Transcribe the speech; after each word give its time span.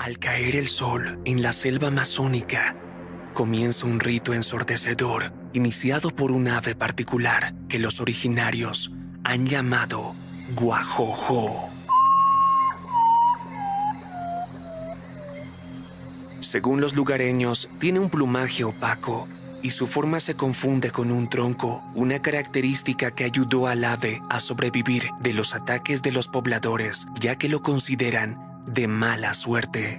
Al 0.00 0.18
caer 0.18 0.56
el 0.56 0.66
sol 0.66 1.20
en 1.26 1.42
la 1.42 1.52
selva 1.52 1.88
amazónica, 1.88 2.74
comienza 3.34 3.84
un 3.84 4.00
rito 4.00 4.32
ensordecedor 4.32 5.30
iniciado 5.52 6.08
por 6.08 6.32
un 6.32 6.48
ave 6.48 6.74
particular 6.74 7.54
que 7.68 7.78
los 7.78 8.00
originarios 8.00 8.92
han 9.24 9.46
llamado 9.46 10.14
guajojo. 10.56 11.68
Según 16.40 16.80
los 16.80 16.96
lugareños, 16.96 17.68
tiene 17.78 17.98
un 17.98 18.08
plumaje 18.08 18.64
opaco 18.64 19.28
y 19.62 19.72
su 19.72 19.86
forma 19.86 20.18
se 20.18 20.34
confunde 20.34 20.92
con 20.92 21.10
un 21.10 21.28
tronco, 21.28 21.84
una 21.94 22.22
característica 22.22 23.10
que 23.10 23.24
ayudó 23.24 23.66
al 23.66 23.84
ave 23.84 24.22
a 24.30 24.40
sobrevivir 24.40 25.10
de 25.20 25.34
los 25.34 25.54
ataques 25.54 26.00
de 26.00 26.12
los 26.12 26.26
pobladores, 26.26 27.06
ya 27.20 27.36
que 27.36 27.50
lo 27.50 27.60
consideran 27.60 28.49
de 28.66 28.88
mala 28.88 29.34
suerte. 29.34 29.98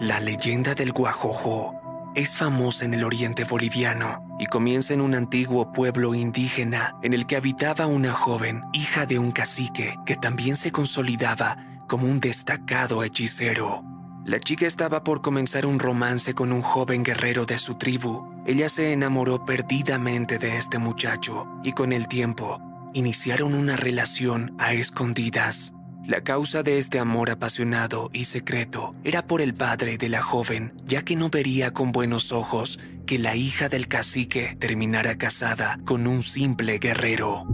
La 0.00 0.20
leyenda 0.20 0.74
del 0.74 0.92
guajojo 0.92 1.74
es 2.14 2.36
famosa 2.36 2.84
en 2.84 2.94
el 2.94 3.04
oriente 3.04 3.44
boliviano 3.44 4.26
y 4.38 4.46
comienza 4.46 4.94
en 4.94 5.00
un 5.00 5.14
antiguo 5.14 5.70
pueblo 5.72 6.14
indígena 6.14 6.96
en 7.02 7.12
el 7.12 7.26
que 7.26 7.36
habitaba 7.36 7.86
una 7.86 8.12
joven, 8.12 8.62
hija 8.72 9.06
de 9.06 9.18
un 9.18 9.32
cacique, 9.32 9.96
que 10.06 10.16
también 10.16 10.56
se 10.56 10.72
consolidaba 10.72 11.58
como 11.86 12.06
un 12.06 12.20
destacado 12.20 13.04
hechicero. 13.04 13.82
La 14.24 14.40
chica 14.40 14.66
estaba 14.66 15.04
por 15.04 15.22
comenzar 15.22 15.66
un 15.66 15.78
romance 15.78 16.34
con 16.34 16.52
un 16.52 16.62
joven 16.62 17.04
guerrero 17.04 17.44
de 17.44 17.58
su 17.58 17.74
tribu. 17.76 18.26
Ella 18.44 18.68
se 18.68 18.92
enamoró 18.92 19.44
perdidamente 19.44 20.38
de 20.38 20.56
este 20.56 20.78
muchacho 20.78 21.46
y 21.62 21.72
con 21.72 21.92
el 21.92 22.08
tiempo 22.08 22.60
iniciaron 22.92 23.54
una 23.54 23.76
relación 23.76 24.56
a 24.58 24.72
escondidas. 24.72 25.75
La 26.06 26.20
causa 26.20 26.62
de 26.62 26.78
este 26.78 27.00
amor 27.00 27.30
apasionado 27.30 28.10
y 28.12 28.26
secreto 28.26 28.94
era 29.02 29.26
por 29.26 29.40
el 29.40 29.54
padre 29.54 29.98
de 29.98 30.08
la 30.08 30.22
joven, 30.22 30.72
ya 30.84 31.02
que 31.02 31.16
no 31.16 31.30
vería 31.30 31.72
con 31.72 31.90
buenos 31.90 32.30
ojos 32.30 32.78
que 33.06 33.18
la 33.18 33.34
hija 33.34 33.68
del 33.68 33.88
cacique 33.88 34.56
terminara 34.60 35.18
casada 35.18 35.80
con 35.84 36.06
un 36.06 36.22
simple 36.22 36.78
guerrero. 36.78 37.44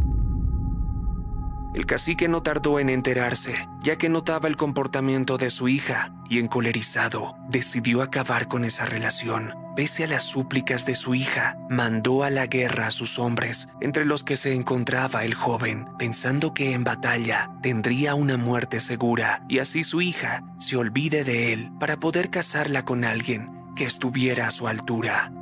El 1.74 1.86
cacique 1.86 2.28
no 2.28 2.42
tardó 2.42 2.78
en 2.78 2.90
enterarse, 2.90 3.54
ya 3.82 3.96
que 3.96 4.10
notaba 4.10 4.46
el 4.46 4.58
comportamiento 4.58 5.38
de 5.38 5.48
su 5.48 5.68
hija 5.68 6.12
y 6.28 6.38
encolerizado, 6.38 7.34
decidió 7.48 8.02
acabar 8.02 8.46
con 8.46 8.66
esa 8.66 8.84
relación. 8.84 9.54
Pese 9.74 10.04
a 10.04 10.06
las 10.06 10.24
súplicas 10.24 10.84
de 10.84 10.94
su 10.94 11.14
hija, 11.14 11.56
mandó 11.70 12.24
a 12.24 12.30
la 12.30 12.46
guerra 12.46 12.88
a 12.88 12.90
sus 12.90 13.18
hombres, 13.18 13.68
entre 13.80 14.04
los 14.04 14.22
que 14.22 14.36
se 14.36 14.54
encontraba 14.54 15.24
el 15.24 15.32
joven, 15.32 15.86
pensando 15.98 16.52
que 16.52 16.74
en 16.74 16.84
batalla 16.84 17.50
tendría 17.62 18.14
una 18.14 18.36
muerte 18.36 18.78
segura 18.78 19.42
y 19.48 19.58
así 19.58 19.82
su 19.82 20.02
hija 20.02 20.44
se 20.58 20.76
olvide 20.76 21.24
de 21.24 21.54
él 21.54 21.70
para 21.80 21.98
poder 21.98 22.28
casarla 22.28 22.84
con 22.84 23.02
alguien 23.02 23.50
que 23.76 23.84
estuviera 23.84 24.48
a 24.48 24.50
su 24.50 24.68
altura. 24.68 25.32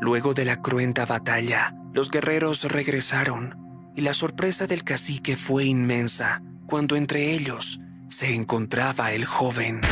Luego 0.00 0.34
de 0.34 0.44
la 0.44 0.62
cruenta 0.62 1.04
batalla, 1.04 1.74
los 1.92 2.12
guerreros 2.12 2.62
regresaron 2.70 3.69
y 4.00 4.02
la 4.02 4.14
sorpresa 4.14 4.66
del 4.66 4.82
cacique 4.82 5.36
fue 5.36 5.66
inmensa 5.66 6.42
cuando 6.66 6.96
entre 6.96 7.34
ellos 7.34 7.80
se 8.08 8.34
encontraba 8.34 9.12
el 9.12 9.26
joven. 9.26 9.82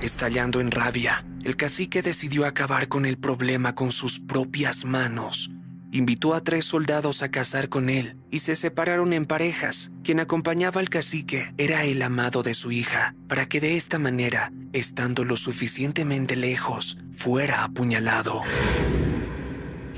Estallando 0.00 0.60
en 0.60 0.70
rabia, 0.70 1.26
el 1.42 1.56
cacique 1.56 2.00
decidió 2.00 2.46
acabar 2.46 2.86
con 2.86 3.06
el 3.06 3.18
problema 3.18 3.74
con 3.74 3.90
sus 3.90 4.20
propias 4.20 4.84
manos. 4.84 5.50
Invitó 5.90 6.32
a 6.32 6.42
tres 6.42 6.64
soldados 6.64 7.24
a 7.24 7.32
casar 7.32 7.68
con 7.70 7.90
él 7.90 8.16
y 8.30 8.38
se 8.38 8.54
separaron 8.54 9.12
en 9.14 9.26
parejas. 9.26 9.90
Quien 10.04 10.20
acompañaba 10.20 10.80
al 10.80 10.90
cacique 10.90 11.52
era 11.58 11.82
el 11.82 12.00
amado 12.02 12.44
de 12.44 12.54
su 12.54 12.70
hija, 12.70 13.16
para 13.26 13.46
que 13.46 13.60
de 13.60 13.76
esta 13.76 13.98
manera, 13.98 14.52
estando 14.72 15.24
lo 15.24 15.36
suficientemente 15.36 16.36
lejos, 16.36 16.98
fuera 17.16 17.64
apuñalado. 17.64 18.42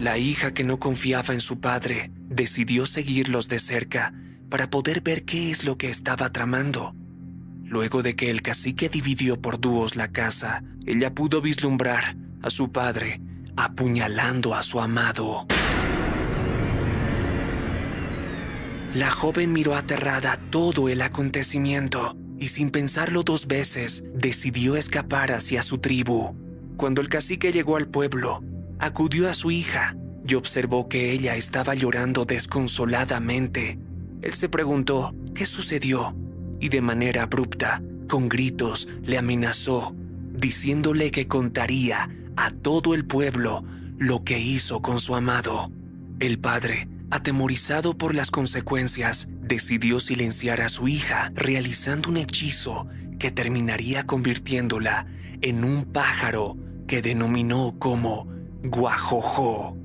La 0.01 0.17
hija 0.17 0.55
que 0.55 0.65
no 0.65 0.79
confiaba 0.79 1.35
en 1.35 1.43
su 1.43 1.61
padre 1.61 2.11
decidió 2.33 2.87
seguirlos 2.87 3.49
de 3.49 3.59
cerca 3.59 4.15
para 4.49 4.69
poder 4.69 5.01
ver 5.01 5.25
qué 5.25 5.51
es 5.51 5.65
lo 5.65 5.79
que 5.79 5.89
estaba 5.89 6.31
tramando. 6.31 6.95
Luego 7.65 8.03
de 8.03 8.15
que 8.17 8.29
el 8.31 8.43
cacique 8.43 8.89
dividió 8.89 9.41
por 9.41 9.59
dúos 9.59 9.97
la 9.97 10.09
casa, 10.09 10.63
ella 10.85 11.15
pudo 11.15 11.41
vislumbrar 11.41 12.17
a 12.43 12.51
su 12.51 12.71
padre 12.71 13.21
apuñalando 13.57 14.55
a 14.55 14.63
su 14.63 14.81
amado. 14.81 15.47
La 18.95 19.11
joven 19.11 19.53
miró 19.53 19.75
aterrada 19.75 20.39
todo 20.51 20.91
el 20.91 21.01
acontecimiento 21.01 22.17
y 22.39 22.49
sin 22.49 22.71
pensarlo 22.71 23.23
dos 23.23 23.47
veces 23.47 24.05
decidió 24.15 24.77
escapar 24.77 25.33
hacia 25.33 25.63
su 25.63 25.79
tribu. 25.79 26.37
Cuando 26.77 27.01
el 27.01 27.09
cacique 27.09 27.53
llegó 27.53 27.77
al 27.77 27.89
pueblo, 27.89 28.43
acudió 28.79 29.31
a 29.31 29.35
su 29.35 29.51
hija 29.51 29.97
y 30.27 30.35
observó 30.35 30.89
que 30.89 31.13
ella 31.13 31.37
estaba 31.37 31.75
llorando 31.75 32.25
desconsoladamente. 32.25 33.79
Él 34.23 34.33
se 34.33 34.49
preguntó 34.49 35.15
qué 35.35 35.47
sucedió 35.47 36.17
y 36.61 36.69
de 36.69 36.81
manera 36.81 37.25
abrupta, 37.25 37.83
con 38.09 38.29
gritos, 38.29 38.89
le 39.03 39.19
amenazó, 39.19 39.95
diciéndole 40.33 41.11
que 41.11 41.27
contaría 41.27 42.09
a 42.37 42.51
todo 42.51 42.95
el 42.95 43.05
pueblo 43.05 43.65
lo 43.99 44.23
que 44.25 44.39
hizo 44.39 44.81
con 44.81 45.01
su 45.01 45.15
amado. 45.15 45.73
El 46.21 46.39
padre, 46.39 46.89
atemorizado 47.11 47.99
por 47.99 48.15
las 48.15 48.31
consecuencias, 48.31 49.29
decidió 49.41 49.99
silenciar 49.99 50.61
a 50.61 50.69
su 50.69 50.89
hija 50.89 51.33
realizando 51.35 52.11
un 52.11 52.17
hechizo 52.17 52.87
que 53.19 53.31
terminaría 53.31 54.07
convirtiéndola 54.07 55.07
en 55.41 55.65
un 55.65 55.85
pájaro 55.85 56.57
que 56.87 57.03
denominó 57.03 57.77
como 57.79 58.27
Guajojo. 58.63 59.77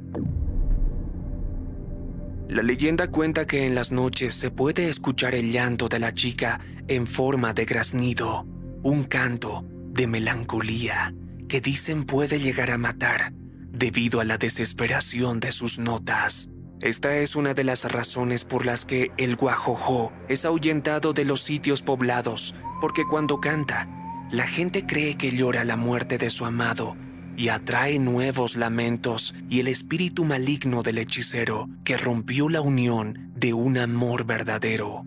La 2.50 2.64
leyenda 2.64 3.10
cuenta 3.10 3.46
que 3.46 3.66
en 3.66 3.76
las 3.76 3.92
noches 3.92 4.34
se 4.34 4.52
puede 4.52 4.88
escuchar 4.88 5.36
el 5.36 5.52
llanto 5.52 5.90
de 5.90 6.00
la 6.00 6.14
chica 6.14 6.62
en 6.88 7.06
forma 7.06 7.54
de 7.54 7.66
graznido, 7.66 8.46
un 8.84 9.04
canto 9.04 9.66
de 9.68 10.08
melancolía 10.08 11.14
que 11.50 11.60
dicen 11.60 12.06
puede 12.06 12.40
llegar 12.40 12.72
a 12.72 12.78
matar 12.78 13.34
debido 13.34 14.22
a 14.22 14.24
la 14.24 14.38
desesperación 14.38 15.42
de 15.42 15.52
sus 15.52 15.78
notas. 15.78 16.50
Esta 16.80 17.18
es 17.18 17.36
una 17.36 17.54
de 17.54 17.66
las 17.66 17.84
razones 17.84 18.46
por 18.46 18.66
las 18.66 18.86
que 18.86 19.12
el 19.18 19.36
guajojo 19.36 20.14
es 20.30 20.46
ahuyentado 20.46 21.12
de 21.12 21.26
los 21.26 21.42
sitios 21.42 21.82
poblados, 21.82 22.56
porque 22.80 23.04
cuando 23.04 23.42
canta, 23.42 23.90
la 24.32 24.48
gente 24.48 24.86
cree 24.86 25.16
que 25.16 25.32
llora 25.32 25.66
la 25.66 25.76
muerte 25.76 26.18
de 26.18 26.30
su 26.30 26.46
amado 26.46 26.96
y 27.38 27.50
atrae 27.50 28.00
nuevos 28.00 28.56
lamentos 28.58 29.36
y 29.48 29.60
el 29.60 29.68
espíritu 29.68 30.26
maligno 30.26 30.82
del 30.82 30.98
hechicero 30.98 31.70
que 31.86 31.96
rompió 31.96 32.50
la 32.50 32.62
unión 32.62 33.32
de 33.36 33.54
un 33.54 33.78
amor 33.78 34.26
verdadero. 34.26 35.06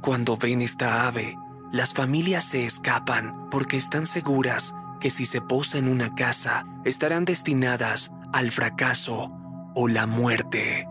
Cuando 0.00 0.36
ven 0.38 0.62
esta 0.62 1.06
ave, 1.06 1.36
las 1.70 1.92
familias 1.92 2.44
se 2.44 2.64
escapan 2.64 3.48
porque 3.50 3.76
están 3.76 4.06
seguras 4.06 4.74
que 5.00 5.10
si 5.10 5.26
se 5.26 5.42
posa 5.42 5.78
en 5.78 5.88
una 5.88 6.14
casa 6.14 6.66
estarán 6.84 7.26
destinadas 7.26 8.10
al 8.32 8.50
fracaso 8.50 9.30
o 9.74 9.86
la 9.86 10.06
muerte. 10.06 10.88